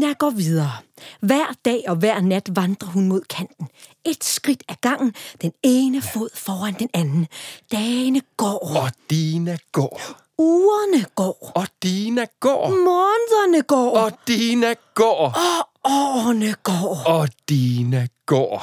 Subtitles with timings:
[0.00, 0.72] Dina går videre.
[1.20, 3.68] Hver dag og hver nat vandrer hun mod kanten.
[4.04, 7.26] Et skridt ad gangen, den ene fod foran den anden.
[7.72, 10.00] Dagene går, Og Dina går.
[10.38, 12.68] ugerne går, Og Dina går.
[12.68, 15.26] månederne går, Og Dina går.
[15.26, 16.98] og årene går.
[17.06, 18.62] Og Dina går.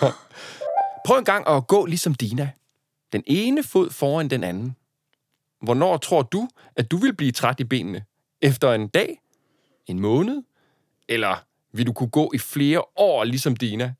[1.06, 2.50] Prøv en gang at gå ligesom Dina.
[3.12, 4.76] Den ene fod foran den anden.
[5.62, 8.04] Hvornår tror du, at du vil blive træt i benene?
[8.42, 9.20] Efter en dag?
[9.86, 10.42] En måned?
[11.10, 13.94] Eller vil du kunne gå i flere år ligesom Dina?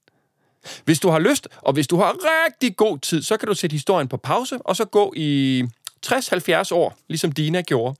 [0.85, 2.17] Hvis du har lyst, og hvis du har
[2.47, 5.65] rigtig god tid, så kan du sætte historien på pause, og så gå i
[6.07, 7.97] 60-70 år, ligesom Dina gjorde.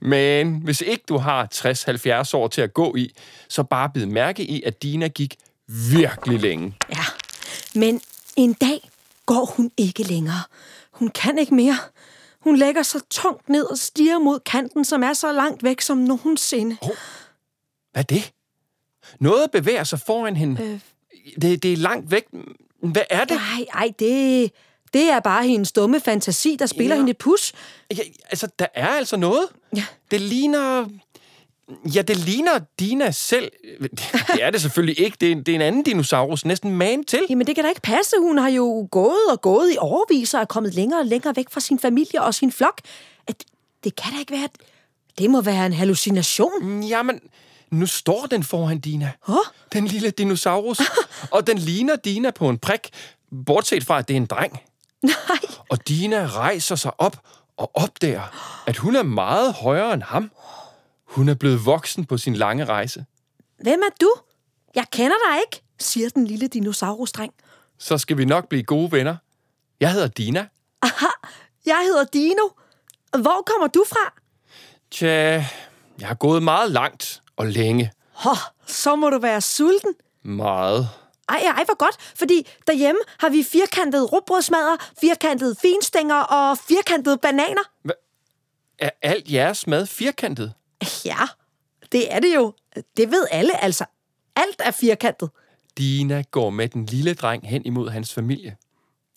[0.00, 1.48] Men hvis ikke du har
[2.34, 3.10] 60-70 år til at gå i,
[3.48, 5.36] så bare bid mærke i, at Dina gik
[5.66, 6.74] virkelig længe.
[6.90, 7.04] Ja,
[7.74, 8.00] men
[8.36, 8.90] en dag
[9.26, 10.42] går hun ikke længere.
[10.90, 11.76] Hun kan ikke mere.
[12.46, 15.98] Hun lægger sig tungt ned og stiger mod kanten, som er så langt væk som
[15.98, 16.76] nogensinde.
[16.80, 16.92] Hvad
[17.94, 18.32] er det?
[19.20, 20.62] Noget bevæger sig foran hende.
[20.62, 20.80] Øh.
[21.42, 22.24] Det, det er langt væk.
[22.82, 23.36] Hvad er det?
[23.36, 24.52] Ej, ej, det,
[24.92, 27.00] det er bare hendes dumme fantasi, der spiller Ja.
[27.00, 27.52] hende et pus.
[27.90, 29.48] Ja, altså, der er altså noget.
[29.76, 29.84] Ja.
[30.10, 30.88] Det ligner...
[31.94, 33.52] Ja, det ligner Dina selv.
[34.34, 35.16] Det er det selvfølgelig ikke.
[35.20, 37.20] Det er, det er en anden dinosaurus, næsten man til.
[37.30, 38.16] Jamen, det kan da ikke passe.
[38.20, 41.46] Hun har jo gået og gået i overvis og er kommet længere og længere væk
[41.50, 42.80] fra sin familie og sin flok.
[43.26, 43.44] At,
[43.84, 44.48] det kan da ikke være...
[45.18, 46.82] Det må være en hallucination.
[46.82, 47.20] Jamen,
[47.70, 49.12] nu står den foran Dina.
[49.22, 49.38] Hå?
[49.72, 50.80] Den lille dinosaurus.
[51.34, 52.80] og den ligner Dina på en prik,
[53.46, 54.60] bortset fra, at det er en dreng.
[55.02, 55.14] Nej.
[55.68, 57.16] Og Dina rejser sig op
[57.56, 60.30] og opdager, at hun er meget højere end ham.
[61.16, 63.04] Hun er blevet voksen på sin lange rejse.
[63.58, 64.12] Hvem er du?
[64.74, 67.34] Jeg kender dig ikke, siger den lille dinosaurusdreng.
[67.78, 69.16] Så skal vi nok blive gode venner.
[69.80, 70.46] Jeg hedder Dina.
[70.82, 71.06] Aha,
[71.66, 72.48] jeg hedder Dino.
[73.10, 74.14] Hvor kommer du fra?
[74.90, 75.46] Tja,
[76.00, 77.92] jeg har gået meget langt og længe.
[78.12, 78.30] Hå,
[78.66, 79.94] så må du være sulten.
[80.22, 80.88] Meget.
[81.28, 87.62] Ej, ej, hvor godt, fordi derhjemme har vi firkantede råbrødsmadder, firkantede finstænger og firkantede bananer.
[88.78, 90.52] Er alt jeres mad firkantet?
[91.04, 91.18] Ja,
[91.92, 92.52] det er det jo.
[92.96, 93.84] Det ved alle altså.
[94.36, 95.30] Alt er firkantet.
[95.78, 98.56] Dina går med den lille dreng hen imod hans familie.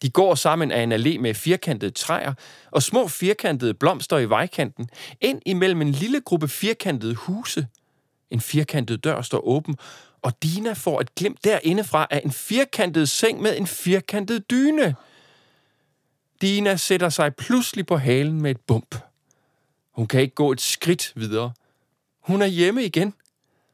[0.02, 2.34] De går sammen af en allé med firkantede træer
[2.72, 4.90] og små firkantede blomster i vejkanten,
[5.22, 7.68] ind imellem en lille gruppe firkantede huse.
[8.32, 9.76] En firkantet dør står åben,
[10.22, 14.96] og Dina får et glimt derindefra af en firkantet seng med en firkantet dyne.
[16.42, 18.96] Dina sætter sig pludselig på halen med et bump.
[19.96, 21.52] Hun kan ikke gå et skridt videre.
[22.24, 23.14] Hun er hjemme igen,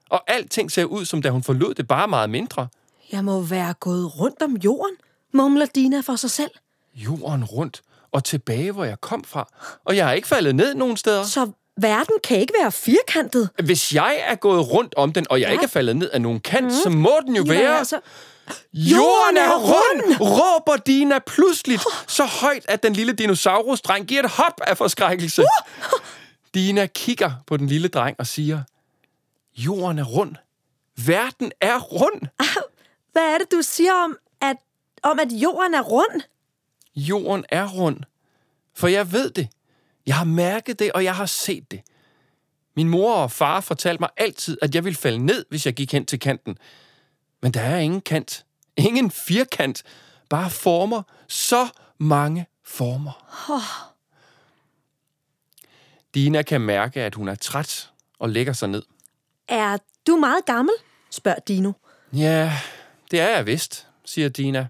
[0.10, 2.68] og alting ser ud, som da hun forlod det, bare meget mindre.
[3.12, 4.96] Jeg må være gået rundt om jorden,
[5.34, 6.52] mumler Dina for sig selv.
[6.96, 7.82] jorden rundt
[8.12, 9.48] og tilbage, hvor jeg kom fra.
[9.86, 11.24] Og jeg er ikke faldet ned nogen steder.
[11.24, 13.50] Så verden kan ikke være firkantet.
[13.64, 15.52] Hvis jeg er gået rundt om den, og jeg Ja.
[15.52, 16.72] ikke er faldet ned af nogen kant, mm.
[16.84, 17.78] så må den jo Ja, være...
[17.78, 18.00] altså,
[18.74, 20.20] Jorden er rund!
[20.22, 25.44] råber Dina pludseligt, så højt, at den lille dinosaurus-dreng giver et hop af forskrækkelse.
[26.56, 28.64] Dina kigger på den lille dreng og siger,
[29.58, 30.36] Jorden er rund.
[31.06, 32.22] Verden er rund.
[33.12, 34.58] hvad er det, du siger om, at,
[35.04, 36.22] om, at jorden er rund?
[36.96, 37.98] Jorden er rund.
[38.74, 39.50] For jeg ved det.
[40.06, 41.82] Jeg har mærket det, og jeg har set det.
[42.76, 45.92] Min mor og far fortalte mig altid, at jeg ville falde ned, hvis jeg gik
[45.92, 46.58] hen til kanten.
[47.42, 48.46] Men der er ingen kant.
[48.78, 49.84] Ingen firkant.
[50.30, 51.04] Bare former.
[51.28, 51.68] Så
[51.98, 53.12] mange former.
[56.16, 58.84] Dina kan mærke, at hun er træt og lægger sig ned.
[59.48, 59.78] Er
[60.08, 60.76] du meget gammel?
[61.10, 61.72] spørger Dino.
[62.14, 62.58] Ja,
[63.12, 64.68] det er jeg vist, siger Dina.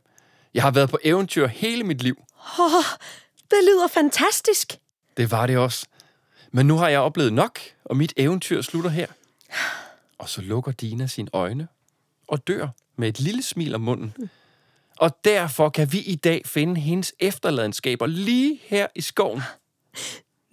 [0.54, 2.24] Jeg har været på eventyr hele mit liv.
[2.60, 2.84] Åh,
[3.52, 4.80] det lyder fantastisk.
[5.18, 5.86] Det var det også.
[6.52, 9.08] Men nu har jeg oplevet nok, og mit eventyr slutter her.
[10.18, 11.68] Og så lukker Dina sine øjne
[12.28, 14.14] og dør med et lille smil om munden.
[14.98, 19.42] Og derfor kan vi i dag finde hendes efterladenskaber lige her i skoven.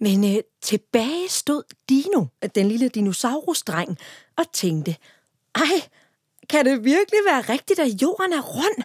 [0.03, 3.97] Men øh, tilbage stod Dino, den lille dinosaurusdreng,
[4.37, 4.95] og tænkte,
[5.55, 5.89] ej,
[6.49, 8.83] kan det virkelig være rigtigt, at jorden er rund?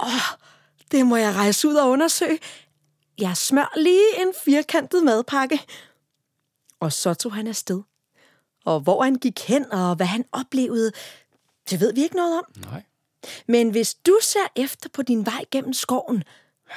[0.00, 0.38] Åh,
[0.90, 2.38] det må jeg rejse ud og undersøge.
[3.18, 5.60] Jeg smør lige en firkantet madpakke.
[6.80, 7.82] Og så tog han afsted.
[8.64, 10.92] Og hvor han gik hen, og hvad han oplevede,
[11.70, 12.44] det ved vi ikke noget om.
[12.56, 12.82] Nej.
[13.46, 16.24] Men hvis du ser efter på din vej gennem skoven,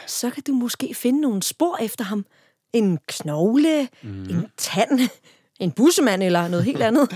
[0.07, 2.25] så kan du måske finde nogle spor efter ham.
[2.75, 4.24] En knogle, mm.
[4.30, 5.10] en tand,
[5.60, 7.16] en bussemand eller noget helt andet.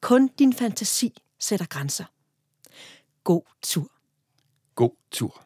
[0.00, 2.04] Kun din fantasi sætter grænser.
[3.24, 3.90] God tur.
[4.74, 5.42] God tur.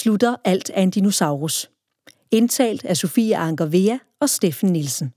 [0.00, 1.70] Slutter alt af en dinosaurus.
[2.30, 5.12] Indtalt af Sofie Anker Vea og Steffen Nielsen.